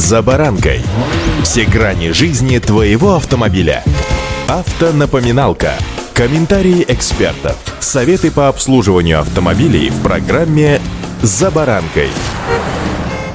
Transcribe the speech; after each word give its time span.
«За 0.00 0.22
баранкой». 0.22 0.80
Все 1.42 1.66
грани 1.66 2.12
жизни 2.12 2.58
твоего 2.58 3.16
автомобиля. 3.16 3.84
Автонапоминалка. 4.48 5.74
Комментарии 6.14 6.86
экспертов. 6.88 7.58
Советы 7.80 8.30
по 8.30 8.48
обслуживанию 8.48 9.20
автомобилей 9.20 9.90
в 9.90 10.02
программе 10.02 10.80
«За 11.20 11.50
баранкой». 11.50 12.08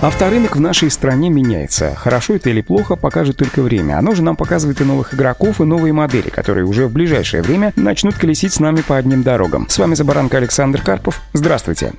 Авторынок 0.00 0.56
в 0.56 0.60
нашей 0.60 0.90
стране 0.90 1.30
меняется. 1.30 1.94
Хорошо 1.94 2.34
это 2.34 2.50
или 2.50 2.60
плохо, 2.60 2.96
покажет 2.96 3.36
только 3.36 3.62
время. 3.62 3.96
Оно 3.96 4.16
же 4.16 4.24
нам 4.24 4.34
показывает 4.34 4.80
и 4.80 4.84
новых 4.84 5.14
игроков, 5.14 5.60
и 5.60 5.64
новые 5.64 5.92
модели, 5.92 6.28
которые 6.28 6.66
уже 6.66 6.88
в 6.88 6.92
ближайшее 6.92 7.44
время 7.44 7.72
начнут 7.76 8.16
колесить 8.16 8.52
с 8.52 8.58
нами 8.58 8.80
по 8.80 8.96
одним 8.96 9.22
дорогам. 9.22 9.68
С 9.68 9.78
вами 9.78 9.94
Забаранка 9.94 10.38
Александр 10.38 10.82
Карпов. 10.82 11.22
Здравствуйте. 11.34 11.92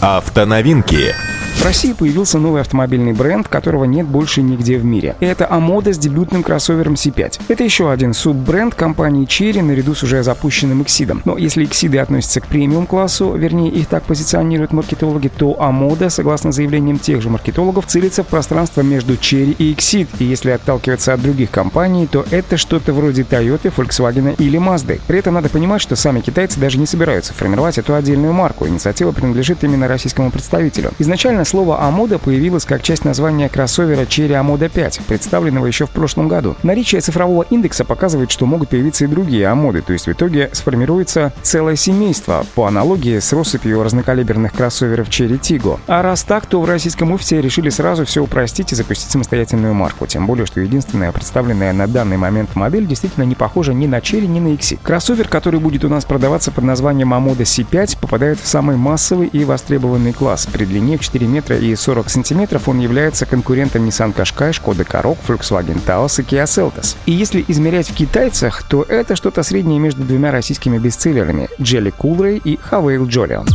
Автоновинки. 0.00 1.12
В 1.54 1.66
России 1.66 1.94
появился 1.94 2.38
новый 2.38 2.60
автомобильный 2.60 3.14
бренд, 3.14 3.48
которого 3.48 3.84
нет 3.84 4.06
больше 4.06 4.42
нигде 4.42 4.76
в 4.76 4.84
мире. 4.84 5.16
Это 5.20 5.50
Амода 5.50 5.94
с 5.94 5.98
дебютным 5.98 6.42
кроссовером 6.42 6.92
C5. 6.92 7.40
Это 7.48 7.64
еще 7.64 7.90
один 7.90 8.12
суббренд 8.12 8.74
компании 8.74 9.26
Cherry 9.26 9.62
наряду 9.62 9.94
с 9.94 10.02
уже 10.02 10.22
запущенным 10.22 10.82
Exceed. 10.82 11.22
Но 11.24 11.38
если 11.38 11.66
Exceed 11.66 11.98
относятся 11.98 12.42
к 12.42 12.48
премиум-классу, 12.48 13.34
вернее 13.34 13.70
их 13.70 13.86
так 13.86 14.02
позиционируют 14.02 14.74
маркетологи, 14.74 15.28
то 15.28 15.58
Амода, 15.58 16.10
согласно 16.10 16.52
заявлениям 16.52 16.98
тех 16.98 17.22
же 17.22 17.30
маркетологов, 17.30 17.86
целится 17.86 18.24
в 18.24 18.26
пространство 18.26 18.82
между 18.82 19.14
Cherry 19.14 19.56
и 19.56 19.72
Exceed. 19.72 20.08
И 20.18 20.24
если 20.24 20.50
отталкиваться 20.50 21.14
от 21.14 21.22
других 21.22 21.50
компаний, 21.50 22.06
то 22.06 22.26
это 22.30 22.58
что-то 22.58 22.92
вроде 22.92 23.22
Toyota, 23.22 23.72
Volkswagen 23.74 24.36
или 24.36 24.58
Mazda. 24.58 25.00
При 25.06 25.18
этом 25.18 25.32
надо 25.32 25.48
понимать, 25.48 25.80
что 25.80 25.96
сами 25.96 26.20
китайцы 26.20 26.60
даже 26.60 26.78
не 26.78 26.84
собираются 26.84 27.32
формировать 27.32 27.78
эту 27.78 27.94
отдельную 27.94 28.34
марку. 28.34 28.68
Инициатива 28.68 29.12
принадлежит 29.12 29.64
именно 29.64 29.88
российскому 29.88 30.30
представителю. 30.30 30.90
Изначально 30.98 31.43
слово 31.44 31.82
«Амода» 31.82 32.18
появилось 32.18 32.64
как 32.64 32.82
часть 32.82 33.04
названия 33.04 33.48
кроссовера 33.48 34.02
Cherry 34.02 34.34
Амода 34.34 34.68
5, 34.68 35.00
представленного 35.06 35.66
еще 35.66 35.86
в 35.86 35.90
прошлом 35.90 36.28
году. 36.28 36.56
Наличие 36.62 37.00
цифрового 37.00 37.44
индекса 37.50 37.84
показывает, 37.84 38.30
что 38.30 38.46
могут 38.46 38.70
появиться 38.70 39.04
и 39.04 39.08
другие 39.08 39.46
Амоды, 39.46 39.82
то 39.82 39.92
есть 39.92 40.06
в 40.06 40.12
итоге 40.12 40.50
сформируется 40.52 41.32
целое 41.42 41.76
семейство, 41.76 42.44
по 42.54 42.66
аналогии 42.66 43.18
с 43.18 43.32
россыпью 43.32 43.82
разнокалиберных 43.82 44.52
кроссоверов 44.52 45.08
Cherry 45.08 45.38
Tiggo. 45.38 45.78
А 45.86 46.02
раз 46.02 46.24
так, 46.24 46.46
то 46.46 46.60
в 46.60 46.64
российском 46.64 47.12
офисе 47.12 47.40
решили 47.40 47.68
сразу 47.68 48.04
все 48.04 48.22
упростить 48.22 48.72
и 48.72 48.74
запустить 48.74 49.10
самостоятельную 49.10 49.74
марку, 49.74 50.06
тем 50.06 50.26
более, 50.26 50.46
что 50.46 50.60
единственная 50.60 51.12
представленная 51.12 51.72
на 51.72 51.86
данный 51.86 52.16
момент 52.16 52.56
модель 52.56 52.86
действительно 52.86 53.24
не 53.24 53.34
похожа 53.34 53.72
ни 53.72 53.86
на 53.86 53.98
Cherry, 53.98 54.26
ни 54.26 54.40
на 54.40 54.54
X. 54.54 54.74
Кроссовер, 54.82 55.28
который 55.28 55.60
будет 55.60 55.84
у 55.84 55.88
нас 55.88 56.04
продаваться 56.04 56.50
под 56.50 56.64
названием 56.64 57.14
Амода 57.14 57.44
C5, 57.44 57.98
попадает 58.00 58.40
в 58.40 58.46
самый 58.46 58.76
массовый 58.76 59.28
и 59.28 59.44
востребованный 59.44 60.12
класс 60.12 60.46
при 60.50 60.64
длине 60.64 60.98
в 60.98 61.00
4 61.02 61.26
метра 61.26 61.33
и 61.38 61.74
40 61.74 62.10
сантиметров 62.10 62.68
он 62.68 62.78
является 62.80 63.26
конкурентом 63.26 63.86
Nissan 63.86 64.14
Qashqai, 64.14 64.50
Skoda 64.50 64.86
Karoq, 64.86 65.18
Volkswagen 65.26 65.80
Taos 65.84 66.20
и 66.20 66.24
Kia 66.24 66.44
Seltos. 66.44 66.96
И 67.06 67.12
если 67.12 67.44
измерять 67.48 67.90
в 67.90 67.94
китайцах, 67.94 68.62
то 68.62 68.82
это 68.82 69.16
что-то 69.16 69.42
среднее 69.42 69.78
между 69.78 70.02
двумя 70.02 70.30
российскими 70.30 70.78
бестселлерами— 70.78 71.48
Jelly 71.58 71.94
Coolray 71.96 72.40
и 72.44 72.58
Havail 72.70 73.06
Jolion. 73.06 73.48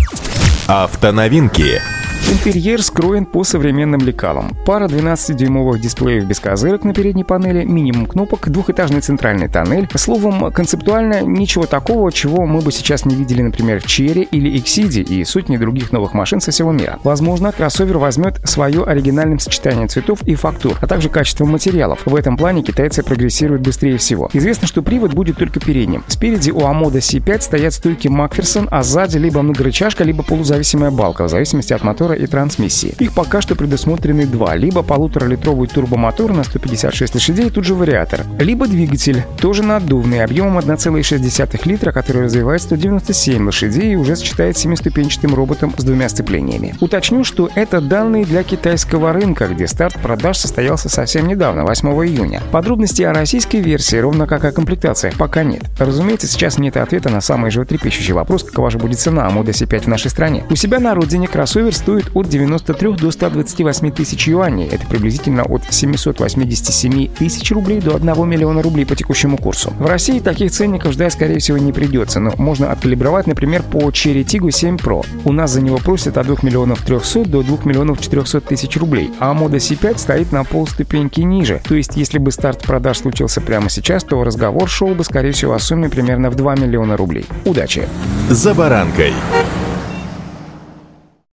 Автоновинки. 0.67 1.98
Интерьер 2.31 2.83
скроен 2.83 3.25
по 3.25 3.44
современным 3.44 4.02
лекалам. 4.02 4.55
Пара 4.63 4.85
12-дюймовых 4.88 5.80
дисплеев 5.80 6.25
без 6.25 6.39
козырок 6.39 6.83
на 6.83 6.94
передней 6.94 7.23
панели, 7.23 7.66
минимум 7.66 8.05
кнопок, 8.05 8.49
двухэтажный 8.49 9.02
центральный 9.02 9.47
тоннель. 9.49 9.89
Словом, 9.95 10.52
концептуально 10.52 11.23
ничего 11.23 11.66
такого, 11.66 12.11
чего 12.11 12.45
мы 12.45 12.61
бы 12.61 12.71
сейчас 12.71 13.03
не 13.05 13.16
видели, 13.16 13.41
например, 13.41 13.81
в 13.81 13.88
Черри 13.88 14.27
или 14.30 14.53
Exceed 14.59 15.05
и 15.05 15.25
сотни 15.25 15.58
других 15.58 15.91
новых 15.91 16.13
машин 16.13 16.39
со 16.39 16.52
всего 16.52 16.71
мира. 16.71 16.99
Возможно, 17.03 17.52
кроссовер 17.52 17.97
возьмет 17.97 18.39
свое 18.47 18.83
оригинальным 18.83 19.39
сочетанием 19.39 19.89
цветов 19.89 20.21
и 20.21 20.36
фактур, 20.36 20.77
а 20.80 20.86
также 20.86 21.09
качеством 21.09 21.49
материалов. 21.49 22.02
В 22.05 22.16
этом 22.16 22.38
плане 22.38 22.61
китайцы 22.61 23.02
прогрессируют 23.02 23.64
быстрее 23.64 23.97
всего. 23.97 24.30
Известно, 24.33 24.67
что 24.67 24.83
привод 24.83 25.16
будет 25.16 25.38
только 25.38 25.59
передним. 25.59 26.03
Спереди 26.08 26.52
у 26.52 26.64
Амода 26.64 26.99
C5 26.99 27.42
стоят 27.42 27.73
стойки 27.73 28.08
Макферсон, 28.08 28.67
а 28.70 28.83
сзади 28.83 29.17
либо 29.17 29.42
многорычажка, 29.42 30.04
либо 30.04 30.21
полузависимая 30.21 30.92
балка, 30.92 31.23
в 31.23 31.30
зависимости 31.30 31.73
от 31.73 31.83
мотора 31.83 32.18
и 32.19 32.27
трансмиссии. 32.27 32.95
Их 32.99 33.13
пока 33.13 33.41
что 33.41 33.55
предусмотрены 33.55 34.25
два, 34.25 34.55
либо 34.55 34.83
полуторалитровый 34.83 35.67
турбомотор 35.67 36.33
на 36.33 36.43
156 36.43 37.15
лошадей, 37.15 37.49
тут 37.49 37.65
же 37.65 37.75
вариатор, 37.75 38.25
либо 38.39 38.67
двигатель, 38.67 39.23
тоже 39.39 39.63
наддувный, 39.63 40.23
объемом 40.23 40.59
1,6 40.59 41.61
литра, 41.65 41.91
который 41.91 42.23
развивает 42.23 42.61
197 42.61 43.45
лошадей 43.45 43.93
и 43.93 43.95
уже 43.95 44.15
сочетает 44.15 44.57
семиступенчатым 44.57 45.33
роботом 45.33 45.73
с 45.77 45.83
двумя 45.83 46.09
сцеплениями. 46.09 46.75
Уточню, 46.80 47.23
что 47.23 47.49
это 47.55 47.81
данные 47.81 48.25
для 48.25 48.43
китайского 48.43 49.13
рынка, 49.13 49.47
где 49.47 49.67
старт 49.67 49.95
продаж 50.01 50.37
состоялся 50.37 50.89
совсем 50.89 51.27
недавно, 51.27 51.63
8 51.63 51.89
июня. 52.05 52.41
Подробностей 52.51 53.07
о 53.07 53.13
российской 53.13 53.61
версии, 53.61 53.97
ровно 53.97 54.27
как 54.27 54.45
о 54.45 54.51
комплектациях, 54.51 55.15
пока 55.15 55.43
нет. 55.43 55.63
Разумеется, 55.77 56.27
сейчас 56.27 56.57
нет 56.57 56.77
ответа 56.77 57.09
на 57.09 57.21
самый 57.21 57.51
животрепещущий 57.51 58.13
вопрос, 58.13 58.43
какова 58.43 58.69
же 58.69 58.77
будет 58.77 58.99
цена 58.99 59.30
Moda 59.30 59.51
C5 59.51 59.81
в 59.83 59.87
нашей 59.87 60.11
стране. 60.11 60.43
У 60.49 60.55
себя 60.55 60.80
на 60.80 60.93
родине 60.95 61.27
кроссовер 61.27 61.73
стоит 62.09 62.15
от 62.15 62.30
93 62.30 62.93
до 62.93 63.11
128 63.11 63.92
тысяч 63.92 64.27
юаней. 64.27 64.67
Это 64.67 64.86
приблизительно 64.87 65.43
от 65.43 65.61
787 65.70 67.08
тысяч 67.08 67.52
рублей 67.52 67.81
до 67.81 67.95
1 67.95 68.30
миллиона 68.30 68.61
рублей 68.61 68.86
по 68.86 68.95
текущему 68.95 69.37
курсу. 69.37 69.73
В 69.80 69.86
России 69.86 70.19
таких 70.19 70.52
ценников 70.52 70.93
ждать, 70.93 71.14
скорее 71.14 71.39
всего, 71.39 71.58
не 71.58 71.73
придется, 71.73 72.19
но 72.19 72.33
можно 72.37 72.71
откалибровать, 72.71 73.27
например, 73.27 73.64
по 73.64 73.80
Cherry 73.89 74.23
Tiggo 74.23 74.52
7 74.52 74.77
Pro. 74.77 75.05
У 75.25 75.31
нас 75.31 75.52
за 75.52 75.61
него 75.61 75.77
просят 75.77 76.17
от 76.17 76.27
2 76.27 76.37
миллионов 76.42 76.81
300 76.81 77.25
до 77.25 77.43
2 77.43 77.58
миллионов 77.65 78.02
400 78.02 78.42
тысяч 78.42 78.77
рублей, 78.77 79.11
а 79.19 79.33
мода 79.33 79.58
C5 79.58 79.98
стоит 79.98 80.31
на 80.31 80.43
полступеньки 80.43 81.21
ниже. 81.21 81.61
То 81.67 81.75
есть, 81.75 81.95
если 81.95 82.17
бы 82.19 82.31
старт 82.31 82.64
продаж 82.64 82.99
случился 82.99 83.42
прямо 83.42 83.69
сейчас, 83.69 84.03
то 84.03 84.23
разговор 84.23 84.69
шел 84.69 84.89
бы, 84.89 85.03
скорее 85.03 85.31
всего, 85.31 85.53
о 85.53 85.59
сумме 85.59 85.89
примерно 85.89 86.30
в 86.30 86.36
2 86.36 86.55
миллиона 86.55 86.98
рублей. 86.98 87.25
Удачи! 87.45 87.87
«За 88.30 88.53
баранкой» 88.53 89.14